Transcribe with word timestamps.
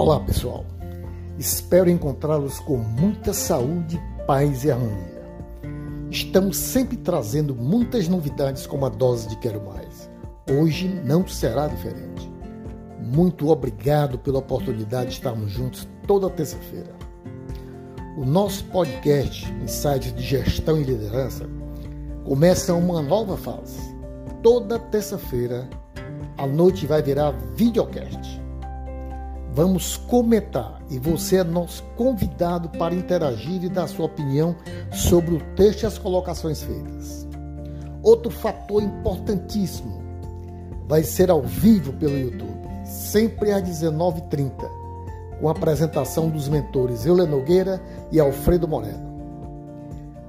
Olá 0.00 0.18
pessoal, 0.18 0.64
espero 1.38 1.90
encontrá-los 1.90 2.58
com 2.60 2.78
muita 2.78 3.34
saúde, 3.34 4.00
paz 4.26 4.64
e 4.64 4.70
harmonia. 4.70 5.22
Estamos 6.10 6.56
sempre 6.56 6.96
trazendo 6.96 7.54
muitas 7.54 8.08
novidades 8.08 8.66
como 8.66 8.86
a 8.86 8.88
dose 8.88 9.28
de 9.28 9.36
Quero 9.36 9.60
Mais. 9.62 10.10
Hoje 10.50 10.88
não 11.04 11.28
será 11.28 11.66
diferente. 11.66 12.32
Muito 12.98 13.50
obrigado 13.50 14.18
pela 14.18 14.38
oportunidade 14.38 15.10
de 15.10 15.16
estarmos 15.16 15.50
juntos 15.50 15.86
toda 16.06 16.30
terça-feira. 16.30 16.94
O 18.16 18.24
nosso 18.24 18.64
podcast 18.68 19.52
Insights 19.62 20.14
de 20.14 20.22
Gestão 20.22 20.80
e 20.80 20.84
Liderança 20.84 21.44
começa 22.24 22.72
uma 22.72 23.02
nova 23.02 23.36
fase. 23.36 23.78
Toda 24.42 24.78
terça-feira, 24.78 25.68
a 26.38 26.46
noite 26.46 26.86
vai 26.86 27.02
virar 27.02 27.32
videocast 27.54 28.39
Vamos 29.52 29.96
comentar 29.96 30.80
e 30.88 30.98
você 30.98 31.38
é 31.38 31.44
nosso 31.44 31.82
convidado 31.96 32.68
para 32.68 32.94
interagir 32.94 33.64
e 33.64 33.68
dar 33.68 33.88
sua 33.88 34.06
opinião 34.06 34.54
sobre 34.92 35.34
o 35.34 35.40
texto 35.56 35.82
e 35.82 35.86
as 35.86 35.98
colocações 35.98 36.62
feitas. 36.62 37.26
Outro 38.00 38.30
fator 38.30 38.80
importantíssimo 38.80 40.00
vai 40.86 41.02
ser 41.02 41.30
ao 41.30 41.42
vivo 41.42 41.92
pelo 41.94 42.16
YouTube, 42.16 42.68
sempre 42.84 43.50
às 43.50 43.62
19h30, 43.62 44.52
com 45.40 45.48
a 45.48 45.52
apresentação 45.52 46.28
dos 46.28 46.48
mentores 46.48 47.04
Euler 47.04 47.28
Nogueira 47.28 47.82
e 48.12 48.20
Alfredo 48.20 48.68
Moreno. 48.68 49.10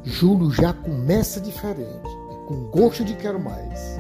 Julho 0.04 0.52
já 0.52 0.74
começa 0.74 1.40
diferente 1.40 2.10
e 2.32 2.48
com 2.48 2.72
gosto 2.72 3.06
de 3.06 3.14
quero 3.14 3.40
mais. 3.40 4.00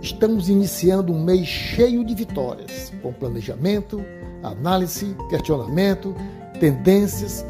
Estamos 0.00 0.48
iniciando 0.48 1.12
um 1.12 1.22
mês 1.22 1.46
cheio 1.46 2.04
de 2.04 2.14
vitórias, 2.14 2.92
com 3.02 3.12
planejamento, 3.12 4.00
análise, 4.42 5.16
questionamento, 5.28 6.14
tendências 6.58 7.44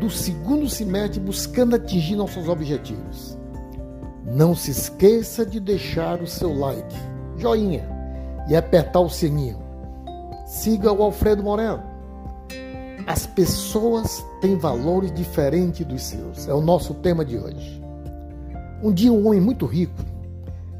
do 0.00 0.10
segundo 0.10 0.68
semestre 0.68 1.20
buscando 1.20 1.76
atingir 1.76 2.16
nossos 2.16 2.48
objetivos. 2.48 3.36
Não 4.24 4.54
se 4.54 4.70
esqueça 4.70 5.44
de 5.44 5.58
deixar 5.58 6.22
o 6.22 6.26
seu 6.26 6.56
like, 6.56 6.94
joinha 7.36 7.88
e 8.48 8.56
apertar 8.56 9.00
o 9.00 9.08
sininho. 9.08 9.58
Siga 10.46 10.92
o 10.92 11.02
Alfredo 11.02 11.42
Moreno. 11.42 11.82
As 13.06 13.26
pessoas 13.26 14.24
têm 14.40 14.56
valores 14.56 15.12
diferentes 15.12 15.86
dos 15.86 16.02
seus. 16.02 16.46
É 16.46 16.52
o 16.52 16.60
nosso 16.60 16.94
tema 16.94 17.24
de 17.24 17.38
hoje. 17.38 17.82
Um 18.82 18.92
dia 18.92 19.12
um 19.12 19.26
homem 19.26 19.40
muito 19.40 19.66
rico 19.66 20.08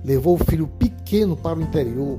levou 0.04 0.34
o 0.34 0.44
filho 0.44 0.66
pequeno 0.66 1.36
para 1.36 1.58
o 1.58 1.62
interior 1.62 2.18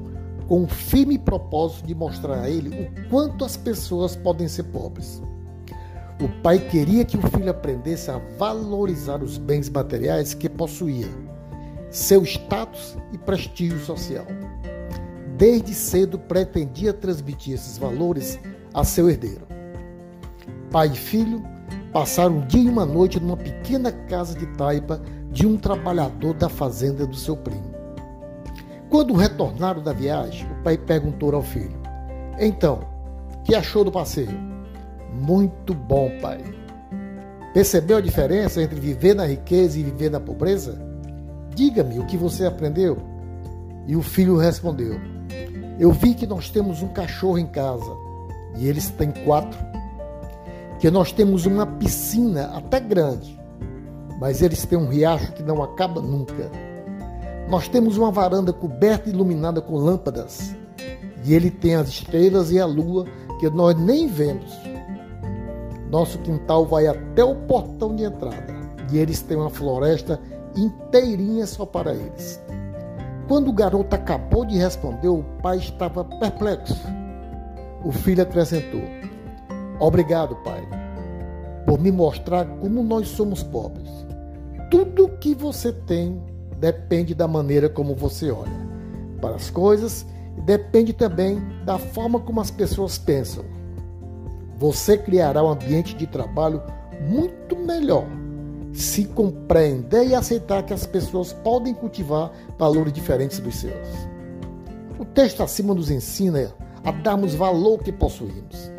com 0.49 0.63
o 0.63 0.67
firme 0.67 1.15
propósito 1.19 1.85
de 1.85 1.93
mostrar 1.93 2.41
a 2.41 2.49
ele 2.49 2.69
o 2.69 3.07
quanto 3.07 3.45
as 3.45 3.55
pessoas 3.55 4.15
podem 4.15 4.47
ser 4.47 4.63
pobres. 4.63 5.21
O 6.19 6.27
pai 6.41 6.57
queria 6.57 7.05
que 7.05 7.15
o 7.15 7.21
filho 7.21 7.51
aprendesse 7.51 8.09
a 8.09 8.17
valorizar 8.35 9.21
os 9.21 9.37
bens 9.37 9.69
materiais 9.69 10.33
que 10.33 10.49
possuía, 10.49 11.07
seu 11.91 12.23
status 12.23 12.97
e 13.13 13.17
prestígio 13.19 13.79
social. 13.81 14.25
Desde 15.37 15.75
cedo 15.75 16.17
pretendia 16.17 16.93
transmitir 16.93 17.53
esses 17.53 17.77
valores 17.77 18.39
a 18.73 18.83
seu 18.83 19.07
herdeiro. 19.07 19.47
Pai 20.71 20.87
e 20.87 20.95
filho 20.95 21.43
passaram 21.93 22.39
um 22.39 22.47
dia 22.47 22.63
e 22.63 22.69
uma 22.69 22.87
noite 22.87 23.19
numa 23.19 23.37
pequena 23.37 23.91
casa 23.91 24.37
de 24.37 24.47
taipa 24.57 24.99
de 25.31 25.45
um 25.45 25.57
trabalhador 25.57 26.33
da 26.33 26.49
fazenda 26.49 27.05
do 27.05 27.15
seu 27.15 27.37
primo. 27.37 27.68
Quando 28.89 29.13
retornaram 29.13 29.83
da 29.83 29.93
viagem, 29.93 30.47
o 30.51 30.63
pai 30.63 30.75
perguntou 30.77 31.33
ao 31.35 31.43
filho: 31.43 31.77
Então, 32.39 32.79
que 33.43 33.53
achou 33.53 33.83
do 33.83 33.91
passeio? 33.91 34.37
Muito 35.13 35.75
bom, 35.75 36.09
pai. 36.19 36.43
Percebeu 37.53 37.97
a 37.97 38.01
diferença 38.01 38.61
entre 38.61 38.79
viver 38.79 39.13
na 39.13 39.25
riqueza 39.25 39.77
e 39.79 39.83
viver 39.83 40.09
na 40.09 40.19
pobreza? 40.19 40.79
Diga-me 41.53 41.99
o 41.99 42.05
que 42.05 42.17
você 42.17 42.45
aprendeu. 42.45 42.97
E 43.85 43.95
o 43.95 44.01
filho 44.01 44.37
respondeu: 44.37 44.99
Eu 45.79 45.91
vi 45.91 46.15
que 46.15 46.25
nós 46.25 46.49
temos 46.49 46.81
um 46.81 46.87
cachorro 46.87 47.37
em 47.37 47.47
casa 47.47 47.91
e 48.57 48.67
eles 48.67 48.89
têm 48.89 49.11
quatro. 49.23 49.59
Que 50.79 50.89
nós 50.89 51.11
temos 51.11 51.45
uma 51.45 51.65
piscina 51.65 52.45
até 52.55 52.79
grande, 52.79 53.39
mas 54.19 54.41
eles 54.41 54.65
têm 54.65 54.77
um 54.77 54.87
riacho 54.87 55.33
que 55.33 55.43
não 55.43 55.61
acaba 55.61 56.01
nunca 56.01 56.49
nós 57.49 57.67
temos 57.67 57.97
uma 57.97 58.11
varanda 58.11 58.53
coberta 58.53 59.09
e 59.09 59.11
iluminada 59.11 59.59
com 59.59 59.75
lâmpadas. 59.75 60.55
E 61.25 61.33
ele 61.33 61.49
tem 61.49 61.75
as 61.75 61.89
estrelas 61.89 62.51
e 62.51 62.59
a 62.59 62.65
lua 62.65 63.05
que 63.39 63.49
nós 63.49 63.75
nem 63.75 64.07
vemos. 64.07 64.55
Nosso 65.89 66.19
quintal 66.19 66.65
vai 66.65 66.85
até 66.85 67.23
o 67.23 67.35
portão 67.35 67.95
de 67.95 68.03
entrada. 68.03 68.55
E 68.91 68.99
eles 68.99 69.23
têm 69.23 69.35
uma 69.35 69.49
floresta 69.49 70.19
inteirinha 70.55 71.47
só 71.47 71.65
para 71.65 71.93
eles. 71.93 72.39
Quando 73.27 73.49
o 73.49 73.53
garoto 73.53 73.95
acabou 73.95 74.45
de 74.45 74.57
responder, 74.57 75.07
o 75.07 75.23
pai 75.41 75.57
estava 75.57 76.03
perplexo. 76.03 76.77
O 77.83 77.91
filho 77.91 78.21
acrescentou: 78.21 78.81
Obrigado, 79.79 80.35
pai, 80.37 80.61
por 81.65 81.79
me 81.79 81.91
mostrar 81.91 82.45
como 82.59 82.83
nós 82.83 83.07
somos 83.07 83.41
pobres. 83.41 83.89
Tudo 84.69 85.09
que 85.19 85.33
você 85.33 85.71
tem 85.71 86.28
depende 86.59 87.15
da 87.15 87.27
maneira 87.27 87.69
como 87.69 87.95
você 87.95 88.31
olha 88.31 88.69
para 89.21 89.35
as 89.35 89.49
coisas 89.49 90.05
e 90.37 90.41
depende 90.41 90.93
também 90.93 91.41
da 91.65 91.77
forma 91.77 92.19
como 92.19 92.41
as 92.41 92.51
pessoas 92.51 92.97
pensam. 92.97 93.45
Você 94.57 94.97
criará 94.97 95.43
um 95.43 95.49
ambiente 95.49 95.95
de 95.95 96.05
trabalho 96.05 96.61
muito 97.07 97.55
melhor 97.55 98.05
se 98.73 99.05
compreender 99.05 100.07
e 100.07 100.15
aceitar 100.15 100.63
que 100.63 100.73
as 100.73 100.85
pessoas 100.85 101.33
podem 101.33 101.73
cultivar 101.73 102.31
valores 102.57 102.93
diferentes 102.93 103.39
dos 103.39 103.55
seus. 103.55 103.87
O 104.99 105.05
texto 105.05 105.41
acima 105.41 105.73
nos 105.73 105.89
ensina 105.89 106.53
a 106.83 106.91
darmos 106.91 107.33
valor 107.33 107.73
ao 107.73 107.77
que 107.77 107.91
possuímos 107.91 108.71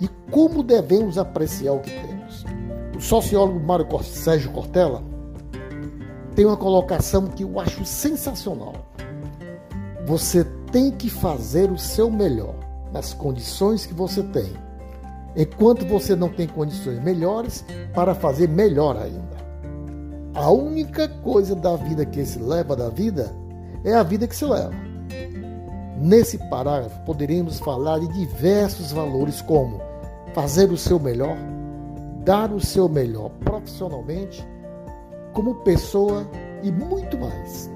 e 0.00 0.08
como 0.30 0.62
devemos 0.62 1.16
apreciar 1.16 1.74
o 1.74 1.80
que 1.80 1.90
temos. 1.90 2.44
O 2.96 3.00
sociólogo 3.00 3.60
Mário 3.60 3.86
Sérgio 4.02 4.50
Cortella 4.50 5.02
tem 6.36 6.44
uma 6.44 6.56
colocação 6.56 7.26
que 7.28 7.42
eu 7.42 7.58
acho 7.58 7.84
sensacional. 7.86 8.74
Você 10.04 10.44
tem 10.70 10.90
que 10.90 11.08
fazer 11.08 11.70
o 11.72 11.78
seu 11.78 12.10
melhor 12.10 12.54
nas 12.92 13.14
condições 13.14 13.86
que 13.86 13.94
você 13.94 14.22
tem, 14.22 14.52
enquanto 15.34 15.86
você 15.86 16.14
não 16.14 16.28
tem 16.28 16.46
condições 16.46 17.02
melhores 17.02 17.64
para 17.94 18.14
fazer 18.14 18.48
melhor 18.50 18.98
ainda. 18.98 19.36
A 20.34 20.50
única 20.50 21.08
coisa 21.08 21.56
da 21.56 21.74
vida 21.74 22.04
que 22.04 22.24
se 22.26 22.38
leva 22.38 22.76
da 22.76 22.90
vida 22.90 23.34
é 23.82 23.94
a 23.94 24.02
vida 24.02 24.28
que 24.28 24.36
se 24.36 24.44
leva. 24.44 24.74
Nesse 25.98 26.36
parágrafo 26.50 27.00
poderíamos 27.06 27.58
falar 27.58 27.98
de 27.98 28.08
diversos 28.08 28.92
valores 28.92 29.40
como 29.40 29.80
fazer 30.34 30.70
o 30.70 30.76
seu 30.76 31.00
melhor, 31.00 31.38
dar 32.22 32.52
o 32.52 32.60
seu 32.60 32.86
melhor 32.90 33.30
profissionalmente 33.42 34.46
como 35.36 35.56
pessoa 35.56 36.26
e 36.62 36.72
muito 36.72 37.18
mais. 37.18 37.70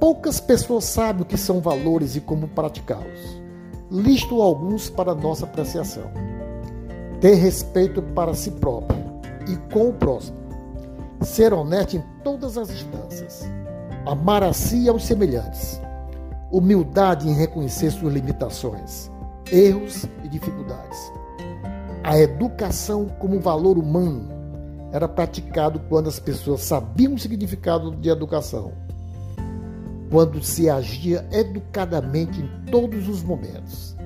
Poucas 0.00 0.40
pessoas 0.40 0.84
sabem 0.84 1.20
o 1.20 1.26
que 1.26 1.36
são 1.36 1.60
valores 1.60 2.16
e 2.16 2.22
como 2.22 2.48
praticá-los. 2.48 3.42
Listo 3.90 4.40
alguns 4.40 4.88
para 4.88 5.14
nossa 5.14 5.44
apreciação. 5.44 6.10
Ter 7.20 7.34
respeito 7.34 8.00
para 8.00 8.32
si 8.32 8.50
próprio 8.52 8.98
e 9.46 9.56
com 9.74 9.90
o 9.90 9.92
próximo. 9.92 10.38
Ser 11.20 11.52
honesto 11.52 11.98
em 11.98 12.04
todas 12.24 12.56
as 12.56 12.70
instâncias. 12.70 13.46
Amar 14.06 14.42
a 14.42 14.54
si 14.54 14.84
e 14.84 14.88
aos 14.88 15.04
semelhantes. 15.04 15.78
Humildade 16.50 17.28
em 17.28 17.34
reconhecer 17.34 17.90
suas 17.90 18.14
limitações, 18.14 19.10
erros 19.52 20.06
e 20.24 20.28
dificuldades. 20.28 21.12
A 22.02 22.18
educação 22.18 23.06
como 23.18 23.38
valor 23.38 23.76
humano 23.76 24.37
era 24.92 25.08
praticado 25.08 25.80
quando 25.88 26.08
as 26.08 26.18
pessoas 26.18 26.62
sabiam 26.62 27.14
o 27.14 27.18
significado 27.18 27.94
de 27.96 28.08
educação, 28.08 28.72
quando 30.10 30.42
se 30.42 30.70
agia 30.70 31.26
educadamente 31.30 32.40
em 32.40 32.70
todos 32.70 33.08
os 33.08 33.22
momentos. 33.22 33.96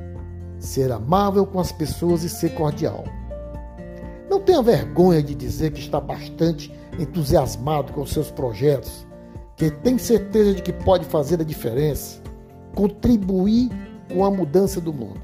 Ser 0.59 0.91
amável 0.93 1.47
com 1.47 1.61
as 1.61 1.73
pessoas 1.73 2.23
e 2.25 2.29
ser 2.29 2.51
cordial. 2.55 3.05
Não 4.29 4.41
tenha 4.41 4.63
vergonha 4.63 5.23
de 5.23 5.35
dizer 5.35 5.73
que 5.73 5.81
está 5.81 6.01
bastante 6.01 6.73
entusiasmado 6.99 7.93
com 7.93 8.07
seus 8.07 8.31
projetos, 8.31 9.07
que 9.57 9.71
tem 9.71 9.99
certeza 9.99 10.55
de 10.55 10.63
que 10.63 10.73
pode 10.73 11.05
fazer 11.05 11.41
a 11.41 11.45
diferença, 11.45 12.21
contribuir 12.75 13.71
com 14.13 14.25
a 14.25 14.31
mudança 14.31 14.81
do 14.81 14.93
mundo, 14.93 15.21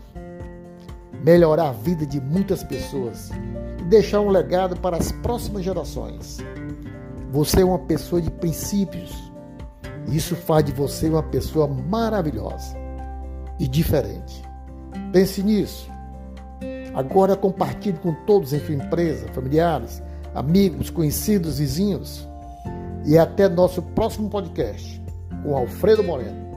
melhorar 1.25 1.71
a 1.71 1.73
vida 1.73 2.07
de 2.07 2.21
muitas 2.21 2.63
pessoas 2.63 3.31
deixar 3.88 4.20
um 4.20 4.29
legado 4.29 4.76
para 4.76 4.96
as 4.96 5.11
próximas 5.11 5.64
gerações. 5.64 6.38
Você 7.32 7.62
é 7.62 7.64
uma 7.64 7.79
pessoa 7.79 8.20
de 8.20 8.31
princípios. 8.31 9.11
Isso 10.08 10.37
faz 10.37 10.64
de 10.64 10.73
você 10.73 11.08
uma 11.08 11.23
pessoa 11.23 11.67
maravilhosa 11.67 12.76
e 13.58 13.67
diferente. 13.67 14.43
Pense 15.12 15.43
nisso. 15.43 15.90
Agora 16.94 17.37
compartilhe 17.37 17.99
com 17.99 18.12
todos 18.26 18.52
em 18.52 18.61
sua 18.61 18.75
empresa, 18.75 19.29
familiares, 19.32 20.02
amigos, 20.35 20.90
conhecidos, 20.90 21.58
vizinhos. 21.58 22.26
E 23.05 23.17
até 23.17 23.49
nosso 23.49 23.81
próximo 23.82 24.29
podcast 24.29 25.02
com 25.43 25.56
Alfredo 25.56 26.02
Moreno. 26.02 26.48